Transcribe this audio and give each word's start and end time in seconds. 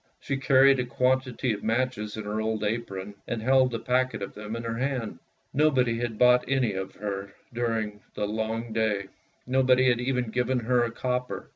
She 0.19 0.35
carried 0.37 0.79
a 0.79 0.83
quantity 0.83 1.53
of 1.53 1.61
matches 1.63 2.17
in 2.17 2.23
her 2.23 2.41
old 2.41 2.63
apron, 2.63 3.13
and 3.27 3.39
held 3.39 3.71
a 3.75 3.77
packet 3.77 4.23
of 4.23 4.33
them 4.33 4.55
in 4.55 4.63
her 4.63 4.79
hand. 4.79 5.19
Nobody 5.53 5.99
had 5.99 6.17
bought 6.17 6.43
any 6.47 6.73
of 6.73 6.95
her 6.95 7.35
during 7.53 7.91
all 7.91 7.99
the 8.15 8.25
long 8.25 8.73
day; 8.73 9.09
nobody 9.45 9.87
had 9.89 10.01
even 10.01 10.31
given 10.31 10.61
her 10.61 10.83
a 10.83 10.89
copper. 10.91 11.49